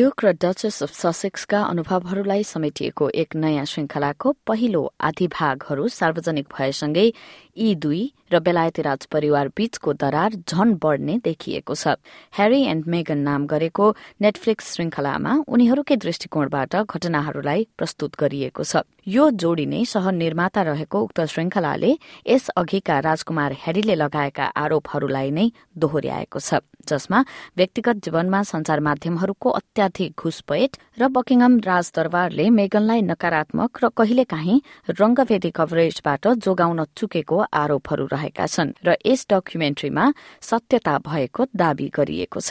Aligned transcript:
Duke 0.00 0.24
र 0.24 0.30
duchess 0.32 0.82
of 0.82 0.92
ससेक्सका 0.96 1.58
अनुभवहरूलाई 1.62 2.42
समेटिएको 2.50 3.08
एक 3.22 3.34
नयाँ 3.36 3.64
श्रृङ्खलाको 3.68 4.30
पहिलो 4.48 4.80
आधी 4.98 5.26
भागहरू 5.28 5.88
सार्वजनिक 5.90 6.46
भएसँगै 6.48 7.04
यी 7.04 7.74
दुई 7.76 8.00
र 8.32 8.40
बेलायती 8.40 8.82
राज 8.82 9.04
परिवार 9.12 9.48
बीचको 9.56 9.92
दरार 10.00 10.38
झन 10.48 10.72
बढ्ने 10.80 11.18
देखिएको 11.20 11.74
छ। 11.74 12.00
ह्यारी 12.32 12.62
एण्ड 12.64 12.88
मेगन 12.88 13.18
नाम 13.28 13.46
गरेको 13.46 13.90
नेटफ्लिक्स 14.22 14.72
श्रृंखलामा 14.72 15.36
उनीहरूकै 15.44 15.96
दृष्टिकोणबाट 16.00 16.76
घटनाहरूलाई 16.86 17.68
प्रस्तुत 17.76 18.16
गरिएको 18.16 18.64
छ। 18.64 18.86
यो 19.06 19.30
जोडी 19.36 19.66
नै 19.66 19.84
सहनिर्माता 19.84 20.62
रहेको 20.62 21.02
उक्त 21.02 21.20
श्रृंखलाले 21.28 21.92
यस 22.24 22.48
अघिका 22.56 23.00
राजकुमार 23.04 23.52
ह्यारीले 23.60 24.00
लगाएका 24.00 24.52
आरोपहरूलाई 24.64 25.30
नै 25.30 25.50
दोहोर्याएको 25.76 26.40
छ। 26.40 26.64
जसमा 26.90 27.18
व्यक्तिगत 27.56 27.96
जीवनमा 28.04 28.40
संचार 28.42 28.80
माध्यमहरूको 28.80 29.48
अत्याधिक 29.50 30.12
घुसपैठ 30.18 30.70
र 31.00 31.08
बकिङम 31.08 31.52
राजदरबारले 31.64 32.46
मेगनलाई 32.50 33.00
नकारात्मक 33.02 33.70
र 33.82 33.88
कहिलेकाहीँ 33.96 34.62
रंगभेदी 35.00 35.50
कभरेजबाट 35.50 36.28
जोगाउन 36.44 36.80
चुकेको 36.96 37.36
आरोपहरू 37.52 38.04
रहेका 38.12 38.46
छन् 38.46 38.76
र 38.86 38.88
यस 39.06 39.26
डकुमेन्ट्रीमा 39.30 40.04
सत्यता 40.42 40.94
भएको 41.06 41.42
दावी 41.56 41.88
गरिएको 41.96 42.40
छ। 42.40 42.50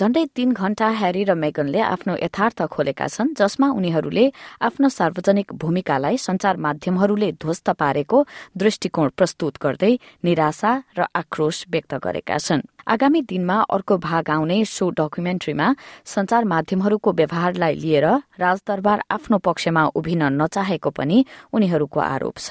झण्डै 0.00 0.24
तीन 0.36 0.52
घण्टा 0.56 0.88
ह्यारी 0.96 1.22
र 1.28 1.34
मेगनले 1.36 1.80
आफ्नो 1.84 2.14
यथार्थ 2.16 2.60
खोलेका 2.72 3.06
छन् 3.06 3.34
जसमा 3.36 3.68
उनीहरूले 3.78 4.24
आफ्नो 4.64 4.88
सार्वजनिक 4.88 5.52
भूमिकालाई 5.60 6.16
संचार 6.16 6.56
माध्यमहरूले 6.56 7.30
ध्वस्त 7.36 7.68
पारेको 7.76 8.18
दृष्टिकोण 8.56 9.08
प्रस्तुत 9.18 9.54
गर्दै 9.60 9.92
निराशा 10.24 10.72
र 10.96 11.00
आक्रोश 11.20 11.56
व्यक्त 11.72 11.92
गरेका 12.00 12.36
छन्। 12.38 12.64
आगामी 12.88 13.20
दिनमा 13.28 13.56
अर्को 13.68 13.94
भाग 14.00 14.24
आउने 14.30 14.58
सो 14.64 14.84
डकुमेन्ट्रीमा 14.96 15.68
संचार 16.06 16.42
माध्यमहरूको 16.52 17.10
व्यवहारलाई 17.20 17.74
लिएर 17.84 18.06
राजदरबार 18.40 18.98
आफ्नो 19.10 19.36
पक्षमा 19.44 19.82
उभिन 20.00 20.22
नचाहेको 20.40 20.90
पनि 20.96 21.18
उनीहरूको 21.52 22.00
आरोप 22.00 22.36
छ। 22.40 22.48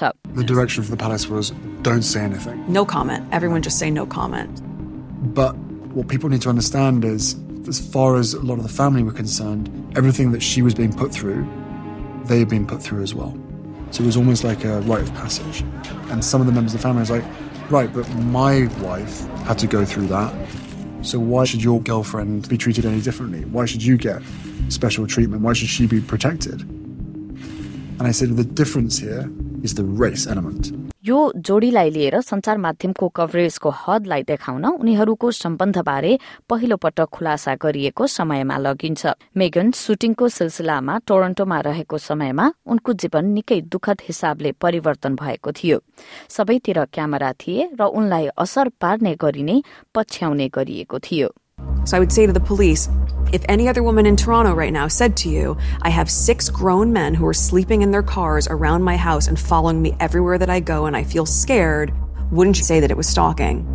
What 5.92 6.06
people 6.06 6.28
need 6.28 6.42
to 6.42 6.48
understand 6.48 7.04
is, 7.04 7.36
as 7.66 7.80
far 7.80 8.16
as 8.16 8.34
a 8.34 8.40
lot 8.40 8.58
of 8.58 8.62
the 8.62 8.68
family 8.68 9.02
were 9.02 9.12
concerned, 9.12 9.92
everything 9.96 10.30
that 10.30 10.40
she 10.40 10.62
was 10.62 10.72
being 10.72 10.92
put 10.92 11.12
through, 11.12 11.44
they 12.26 12.38
had 12.38 12.48
been 12.48 12.64
put 12.64 12.80
through 12.80 13.02
as 13.02 13.12
well. 13.12 13.36
So 13.90 14.04
it 14.04 14.06
was 14.06 14.16
almost 14.16 14.44
like 14.44 14.64
a 14.64 14.80
rite 14.82 15.02
of 15.02 15.12
passage. 15.14 15.62
And 16.10 16.24
some 16.24 16.40
of 16.40 16.46
the 16.46 16.52
members 16.52 16.74
of 16.74 16.80
the 16.80 16.86
family 16.86 17.00
was 17.00 17.10
like, 17.10 17.24
right, 17.70 17.92
but 17.92 18.08
my 18.16 18.68
wife 18.80 19.26
had 19.46 19.58
to 19.58 19.66
go 19.66 19.84
through 19.84 20.06
that. 20.06 20.32
So 21.02 21.18
why 21.18 21.44
should 21.44 21.62
your 21.62 21.80
girlfriend 21.80 22.48
be 22.48 22.56
treated 22.56 22.86
any 22.86 23.00
differently? 23.00 23.44
Why 23.46 23.64
should 23.64 23.82
you 23.82 23.96
get 23.96 24.22
special 24.68 25.08
treatment? 25.08 25.42
Why 25.42 25.54
should 25.54 25.68
she 25.68 25.88
be 25.88 26.00
protected? 26.00 26.60
And 26.60 28.02
I 28.02 28.12
said, 28.12 28.36
the 28.36 28.44
difference 28.44 28.96
here 28.98 29.28
is 29.62 29.74
the 29.74 29.84
race 29.84 30.26
element. 30.26 30.72
यो 31.04 31.18
जोडीलाई 31.36 31.90
लिएर 31.90 32.20
संचार 32.20 32.58
माध्यमको 32.58 33.08
कभरेजको 33.08 33.70
हदलाई 33.70 34.22
देखाउन 34.22 34.64
उनीहरूको 34.64 35.30
सम्बन्धबारे 35.30 36.18
पहिलो 36.48 36.76
पटक 36.76 37.08
खुलासा 37.12 37.54
गरिएको 37.62 38.06
समयमा 38.06 38.56
लगिन्छ। 38.58 39.06
मेगन 39.36 39.70
सुटिङको 39.72 40.28
सिलसिलामा 40.28 40.98
टोरन्टोमा 41.08 41.60
रहेको 41.60 41.98
समयमा 41.98 42.52
उनको 42.66 42.92
जीवन 42.92 43.24
निकै 43.36 43.60
दुखद 43.72 43.98
हिसाबले 44.08 44.52
परिवर्तन 44.60 45.16
भएको 45.16 45.52
थियो। 45.52 45.78
सबैतिर 46.28 46.84
क्यामेरा 46.92 47.32
थिए 47.32 47.70
र 47.80 47.82
उनलाई 47.88 48.26
असर 48.36 48.68
पार्ने 48.80 49.14
गरी 49.16 49.42
नै 49.42 49.62
पछ्याउने 49.94 50.48
गरिएको 50.48 50.98
थियो। 50.98 51.30
So 51.84 51.96
I 51.96 52.00
would 52.00 52.12
say 52.12 52.26
to 52.26 52.32
the 52.32 52.40
police 52.40 52.88
if 53.31 53.43
any 53.49 53.67
other 53.67 53.83
woman 53.83 54.05
in 54.05 54.15
Toronto 54.15 54.53
right 54.53 54.71
now 54.71 54.87
said 54.87 55.17
to 55.17 55.29
you, 55.29 55.57
I 55.81 55.89
have 55.89 56.09
six 56.09 56.49
grown 56.49 56.93
men 56.93 57.13
who 57.13 57.25
are 57.25 57.33
sleeping 57.33 57.81
in 57.81 57.91
their 57.91 58.03
cars 58.03 58.47
around 58.47 58.83
my 58.83 58.97
house 58.97 59.27
and 59.27 59.39
following 59.39 59.81
me 59.81 59.95
everywhere 59.99 60.37
that 60.37 60.49
I 60.49 60.59
go 60.59 60.85
and 60.85 60.95
I 60.95 61.03
feel 61.03 61.25
scared, 61.25 61.93
wouldn't 62.31 62.57
you 62.57 62.63
say 62.63 62.79
that 62.79 62.91
it 62.91 62.97
was 62.97 63.07
stalking? 63.07 63.67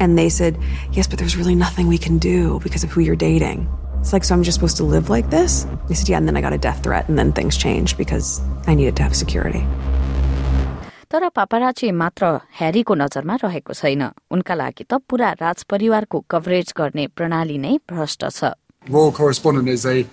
And 0.00 0.18
they 0.18 0.28
said, 0.28 0.58
Yes, 0.92 1.06
but 1.06 1.18
there's 1.18 1.36
really 1.36 1.54
nothing 1.54 1.86
we 1.86 1.98
can 1.98 2.18
do 2.18 2.60
because 2.62 2.84
of 2.84 2.90
who 2.90 3.00
you're 3.00 3.16
dating. 3.16 3.68
It's 4.00 4.12
like, 4.12 4.24
so 4.24 4.34
I'm 4.34 4.42
just 4.42 4.56
supposed 4.56 4.76
to 4.76 4.84
live 4.84 5.10
like 5.10 5.30
this? 5.30 5.66
They 5.88 5.94
said, 5.94 6.08
Yeah, 6.08 6.18
and 6.18 6.28
then 6.28 6.36
I 6.36 6.40
got 6.40 6.52
a 6.52 6.58
death 6.58 6.82
threat, 6.82 7.08
and 7.08 7.18
then 7.18 7.32
things 7.32 7.56
changed 7.56 7.96
because 7.98 8.40
I 8.66 8.74
needed 8.74 8.96
to 8.96 9.02
have 9.02 9.16
security. 9.16 9.64
तर 11.10 11.28
पापाराची 11.32 11.90
मात्र 11.96 12.26
ह्यारीको 12.58 12.94
नजरमा 12.94 13.34
रहेको 13.42 13.72
छैन 13.72 14.02
उनका 14.28 14.54
लागि 14.60 14.84
त 14.84 15.00
पूरा 15.08 15.30
राजपरिवारको 15.40 16.18
coverage 16.30 16.72
गर्ने 16.76 17.06
प्रणाली 17.16 17.56
नै 17.64 17.72
भ्रष्ट 17.88 18.28
छ 18.28 18.52
Royal 18.87 19.11
correspondent 19.11 19.69
is 19.69 19.85
a, 19.85 20.03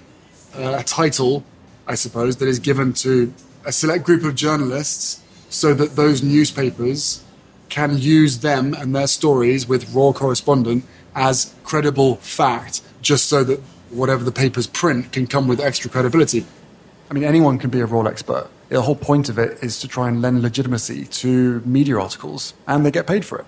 uh, 0.54 0.76
a 0.78 0.84
title, 0.84 1.44
I 1.86 1.96
suppose, 1.96 2.36
that 2.36 2.48
is 2.48 2.58
given 2.58 2.92
to 2.94 3.32
a 3.64 3.72
select 3.72 4.04
group 4.04 4.24
of 4.24 4.34
journalists 4.34 5.22
so 5.48 5.74
that 5.74 5.96
those 5.96 6.22
newspapers 6.22 7.24
can 7.68 7.98
use 7.98 8.38
them 8.38 8.74
and 8.74 8.94
their 8.94 9.06
stories 9.06 9.66
with 9.66 9.92
royal 9.92 10.12
correspondent 10.12 10.84
as 11.14 11.54
credible 11.64 12.16
fact, 12.16 12.82
just 13.02 13.28
so 13.28 13.42
that 13.44 13.60
whatever 13.90 14.22
the 14.22 14.32
papers 14.32 14.66
print 14.68 15.12
can 15.12 15.26
come 15.26 15.48
with 15.48 15.60
extra 15.60 15.90
credibility. 15.90 16.46
I 17.10 17.14
mean, 17.14 17.24
anyone 17.24 17.58
can 17.58 17.70
be 17.70 17.80
a 17.80 17.86
royal 17.86 18.06
expert. 18.06 18.48
The 18.68 18.82
whole 18.82 18.94
point 18.94 19.28
of 19.28 19.36
it 19.36 19.58
is 19.62 19.80
to 19.80 19.88
try 19.88 20.08
and 20.08 20.22
lend 20.22 20.42
legitimacy 20.42 21.06
to 21.06 21.60
media 21.64 21.98
articles, 21.98 22.54
and 22.68 22.86
they 22.86 22.92
get 22.92 23.08
paid 23.08 23.24
for 23.24 23.38
it. 23.38 23.46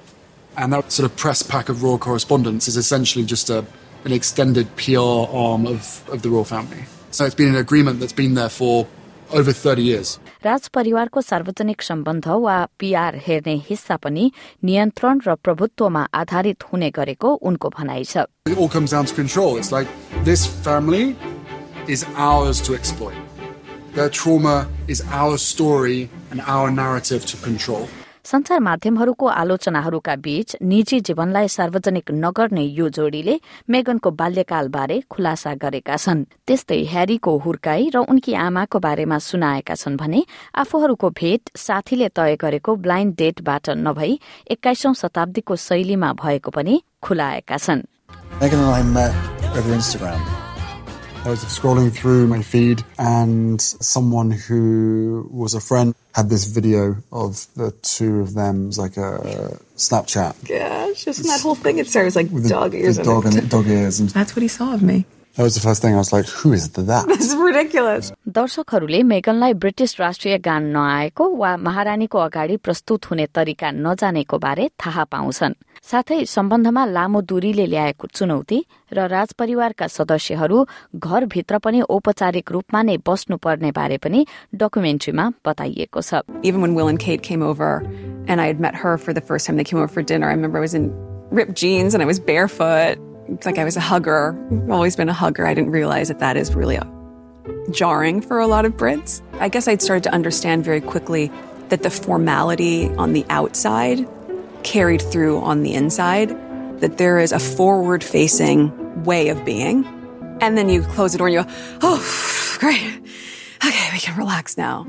And 0.56 0.72
that 0.72 0.90
sort 0.90 1.08
of 1.08 1.16
press 1.16 1.42
pack 1.42 1.68
of 1.68 1.84
royal 1.84 1.98
correspondence 1.98 2.66
is 2.66 2.76
essentially 2.76 3.24
just 3.24 3.48
a, 3.48 3.64
an 4.05 4.11
extended 4.11 4.67
PR 4.77 5.27
arm 5.45 5.65
of, 5.65 6.07
of 6.09 6.21
the 6.21 6.29
royal 6.29 6.45
family. 6.45 6.85
So 7.11 7.25
it's 7.25 7.35
been 7.35 7.49
an 7.49 7.55
agreement 7.55 7.99
that's 7.99 8.13
been 8.13 8.35
there 8.35 8.49
for 8.49 8.87
over 9.31 9.51
30 9.51 9.83
years. 9.83 10.19
राजपरिवारको 10.43 11.21
सार्वजनिक 11.21 11.81
सम्बन्ध 11.81 12.27
वा 12.43 12.57
PR 12.79 13.15
हेर्ने 13.27 13.55
हिस्सा 13.69 13.95
पनि 14.03 14.31
नियन्त्रण 14.63 15.19
र 15.27 15.35
प्रभुत्वमा 15.43 16.07
आधारित 16.21 16.63
हुने 16.71 16.89
गरेको 16.97 17.33
उनको 17.49 17.69
भनाइ 17.77 18.03
छ 18.11 18.25
It 18.45 18.57
all 18.57 18.69
comes 18.69 18.91
down 18.91 19.05
to 19.05 19.15
control. 19.15 19.57
It's 19.57 19.71
like 19.71 19.87
this 20.23 20.45
family 20.67 21.15
is 21.87 22.05
ours 22.15 22.61
to 22.67 22.75
exploit. 22.75 23.15
Their 23.93 24.09
trauma 24.09 24.67
is 24.87 25.01
our 25.09 25.37
story 25.37 26.09
and 26.31 26.41
our 26.41 26.69
narrative 26.69 27.25
to 27.25 27.37
control. 27.37 27.87
संचार 28.24 28.58
माध्यमहरूको 28.60 29.26
आलोचनाहरूका 29.26 30.14
बीच 30.16 30.56
निजी 30.62 30.98
जीवनलाई 31.00 31.48
सार्वजनिक 31.48 32.10
नगर्ने 32.14 32.62
यो 32.62 32.88
जोडीले 32.88 33.34
मेगनको 33.70 34.10
बाल्यकालबारे 34.10 35.00
खुलासा 35.10 35.54
गरेका 35.54 35.96
छन्। 35.96 36.24
त्यस्तै 36.46 36.80
ह्यारीको 36.86 37.32
हुर्काई 37.38 37.90
र 37.94 37.96
उनकी 38.06 38.32
आमाको 38.38 38.78
बारेमा 38.78 39.18
सुनाएका 39.18 39.74
छन् 39.74 39.96
भने 39.96 40.20
आफूहरूको 40.54 41.08
भेट 41.10 41.50
साथीले 41.56 42.08
तय 42.14 42.36
गरेको 42.38 42.70
ब्लाइन्ड 42.78 43.14
डेटबाट 43.18 43.70
नभई 43.78 44.12
एक्काइसौं 44.50 44.92
शताब्दीको 44.94 45.56
शैलीमा 45.58 46.12
भएको 46.22 46.50
पनि 46.50 46.74
खुलाएका 47.02 47.56
छन्। 47.56 47.82
I 51.24 51.28
met 51.28 51.32
over 51.32 51.46
Instagram. 51.46 51.62
I 51.66 51.78
was 51.82 51.88
scrolling 51.88 51.92
through 51.92 52.26
my 52.26 52.42
feed, 52.42 52.84
and 52.98 53.60
someone 53.60 54.30
who 54.30 55.28
was 55.30 55.54
a 55.54 55.60
friend 55.60 55.94
had 56.14 56.28
this 56.28 56.44
video 56.44 56.96
of 57.12 57.46
the 57.54 57.72
two 57.82 58.20
of 58.20 58.34
them. 58.34 58.64
It 58.64 58.66
was 58.66 58.78
like 58.78 58.96
a 58.96 59.58
Snapchat 59.76 60.48
Yeah, 60.48 60.92
just 60.94 61.22
that 61.24 61.40
whole 61.40 61.54
thing. 61.54 61.78
It 61.78 61.86
starts 61.86 62.16
like 62.16 62.30
with 62.30 62.44
the, 62.44 62.48
dog 62.50 62.74
ears. 62.74 62.96
the 62.96 63.02
and 63.02 63.06
dog 63.06 63.26
and 63.26 63.50
dog 63.50 63.66
ears, 63.66 64.00
and 64.00 64.10
That's 64.10 64.34
what 64.36 64.42
he 64.42 64.48
saw 64.48 64.74
of 64.74 64.82
me. 64.82 65.06
that 65.37 65.43
was 65.43 65.53
the 65.53 65.61
first 65.61 65.83
thing. 65.83 65.93
I 65.93 65.97
was 65.97 66.11
like, 66.11 66.25
"Who 66.25 66.51
is 66.53 66.69
that?" 66.69 67.05
This 67.07 67.31
is 67.31 67.35
ridiculous. 67.35 68.11
दर्शकहरूले 68.37 69.01
मेगनलाई 69.03 69.53
British 69.63 69.99
राष्ट्रिय 69.99 70.37
गान 70.47 70.63
नआएको 70.75 71.29
वा 71.41 71.55
महारानीको 71.57 72.17
अगाडि 72.19 72.57
प्रस्तुत 72.65 73.05
हुने 73.11 73.25
तरिका 73.37 73.71
नजानेको 73.71 74.37
बारे 74.45 74.69
थाहा 74.85 75.03
पाउँछन् 75.13 75.53
साथै 75.89 76.17
सम्बन्धमा 76.25 76.85
लामो 76.97 77.21
दूरीले 77.29 77.65
ल्याएको 77.73 78.07
चुनौती 78.17 78.59
र 78.93 79.07
राजपरिवारका 79.13 79.87
सदस्यहरू 79.97 80.65
घरभित्र 80.95 81.57
पनि 81.65 81.81
औपचारिक 81.97 82.51
रूपमा 82.51 82.81
नै 82.89 82.97
बस्नुपर्ने 83.07 83.71
बारे 83.77 83.97
पनि 84.03 84.25
डकुमेन्ट्रीमा 84.63 85.25
बताइएको 85.45 86.01
छ 86.01 86.23
Even 86.43 86.65
when 86.65 86.73
Will 86.73 86.89
and 86.93 86.99
Kate 86.99 87.21
came 87.21 87.43
over 87.51 87.69
and 88.27 88.41
I 88.41 88.47
had 88.47 88.59
met 88.59 88.75
her 88.83 88.97
for 88.97 89.13
the 89.13 89.21
first 89.29 89.45
time 89.45 89.61
they 89.61 89.69
came 89.69 89.79
over 89.79 89.87
for 89.87 90.01
dinner, 90.01 90.27
I 90.27 90.33
remember 90.33 90.57
I 90.57 90.65
was 90.65 90.73
in 90.73 90.89
ripped 91.31 91.55
jeans 91.63 91.93
and 91.93 92.01
I 92.01 92.09
was 92.09 92.19
barefoot. 92.19 92.97
It's 93.28 93.46
like 93.46 93.58
I 93.58 93.64
was 93.64 93.76
a 93.76 93.80
hugger. 93.80 94.36
I've 94.50 94.70
always 94.70 94.96
been 94.96 95.08
a 95.08 95.14
hugger. 95.14 95.46
I 95.46 95.54
didn't 95.54 95.70
realize 95.70 96.08
that 96.08 96.18
that 96.18 96.36
is 96.36 96.54
really 96.54 96.76
uh, 96.76 96.84
jarring 97.70 98.20
for 98.20 98.38
a 98.38 98.46
lot 98.46 98.64
of 98.64 98.76
Brits. 98.76 99.22
I 99.40 99.48
guess 99.48 99.68
I'd 99.68 99.82
started 99.82 100.04
to 100.04 100.12
understand 100.12 100.64
very 100.64 100.80
quickly 100.80 101.30
that 101.68 101.82
the 101.82 101.90
formality 101.90 102.88
on 102.96 103.12
the 103.12 103.24
outside 103.30 104.06
carried 104.62 105.02
through 105.02 105.40
on 105.40 105.62
the 105.62 105.72
inside, 105.72 106.30
that 106.80 106.98
there 106.98 107.18
is 107.18 107.32
a 107.32 107.38
forward 107.38 108.04
facing 108.04 109.04
way 109.04 109.28
of 109.28 109.44
being. 109.44 109.84
And 110.40 110.58
then 110.58 110.68
you 110.68 110.82
close 110.82 111.12
the 111.12 111.18
door 111.18 111.28
and 111.28 111.34
you 111.34 111.42
go, 111.44 111.50
oh, 111.82 112.56
great. 112.58 112.82
Okay, 113.64 113.88
we 113.92 113.98
can 113.98 114.18
relax 114.18 114.56
now. 114.56 114.86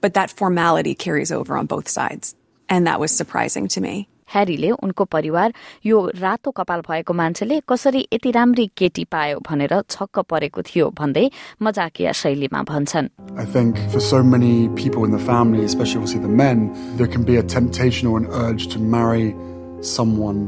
But 0.00 0.14
that 0.14 0.30
formality 0.30 0.94
carries 0.94 1.30
over 1.30 1.56
on 1.56 1.66
both 1.66 1.88
sides. 1.88 2.34
And 2.68 2.86
that 2.86 3.00
was 3.00 3.10
surprising 3.10 3.68
to 3.68 3.80
me. 3.80 4.08
ह्यारीले 4.34 4.70
उनको 4.70 5.04
परिवार 5.14 5.52
यो 5.86 5.98
रातो 6.20 6.50
कपाल 6.58 6.80
भएको 6.88 7.12
मान्छेले 7.20 7.60
कसरी 7.68 8.06
यति 8.12 8.30
राम्री 8.38 8.66
केटी 8.76 9.04
पायो 9.12 9.38
भनेर 9.48 9.74
छक्क 9.90 10.18
परेको 10.30 10.62
थियो 10.68 10.90
भन्दै 10.98 11.24
मजाकिया 11.62 12.12
शैलीमा 12.22 12.62
भन्छन् 12.72 13.08
I 13.36 13.44
think 13.44 13.78
for 13.90 14.00
so 14.00 14.22
many 14.22 14.68
people 14.80 15.04
in 15.04 15.12
the 15.12 15.24
family, 15.30 15.64
especially 15.64 16.00
obviously 16.02 16.22
the 16.22 16.36
men, 16.40 16.64
there 16.96 17.06
can 17.06 17.22
be 17.22 17.36
a 17.36 17.42
temptation 17.42 18.08
or 18.08 18.18
an 18.18 18.26
urge 18.26 18.66
to 18.68 18.78
marry 18.78 19.34
someone 19.80 20.40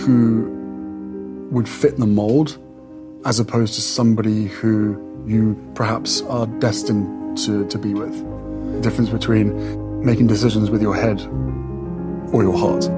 who 0.00 0.18
would 1.50 1.68
fit 1.68 1.98
the 1.98 2.06
mold 2.06 2.58
as 3.26 3.38
opposed 3.38 3.74
to 3.74 3.82
somebody 3.82 4.46
who 4.46 4.72
you 5.26 5.56
perhaps 5.74 6.22
are 6.22 6.46
destined 6.46 7.36
to, 7.38 7.66
to 7.68 7.78
be 7.78 7.94
with. 7.94 8.16
The 8.76 8.80
difference 8.80 9.10
between 9.10 9.52
making 10.04 10.26
decisions 10.26 10.70
with 10.70 10.82
your 10.82 10.94
head 10.94 11.20
or 12.32 12.42
your 12.42 12.56
heart. 12.56 12.88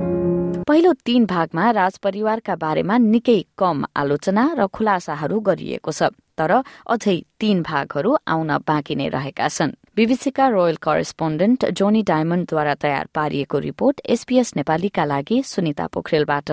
पहिलो 0.68 0.92
तीन 1.06 1.26
भागमा 1.26 1.70
राजपरिवारका 1.70 2.54
बारेमा 2.56 2.96
निकै 2.98 3.40
कम 3.58 3.84
आलोचना 3.96 4.44
र 4.58 4.66
खुलासाहरू 4.66 5.40
गरिएको 5.40 5.92
छ 5.92 6.10
तर 6.38 6.52
अझै 6.90 7.16
तीन 7.40 7.62
भागहरू 7.62 8.16
आउन 8.26 8.50
बाँकी 8.66 8.94
नै 8.94 9.08
रहेका 9.08 9.48
छन्। 9.48 9.76
बीबीसीका 9.96 10.48
रोयल 10.48 10.76
करेस्पोन्डेन्ट 10.82 11.70
जोनी 11.70 12.02
डायमण्डद्वारा 12.02 12.74
तयार 12.82 13.06
पारिएको 13.14 13.58
रिपोर्ट 13.68 14.00
एसपीएस 14.04 14.52
नेपालीका 14.56 15.04
लागि 15.04 15.42
सुनिता 15.46 15.86
पोखरेलबाट। 15.94 16.50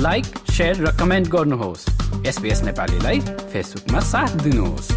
लाइक 0.00 0.26
शेयर 0.56 0.74
र 0.80 0.96
कमेन्ट 0.96 1.28
गर्नुहोस्। 1.28 1.88
एसपीएस 2.26 2.62
नेपालीलाई 2.64 3.20
फेसबुकमा 3.52 4.00
साथ 4.00 4.30
दिनुहोस्। 4.42 4.88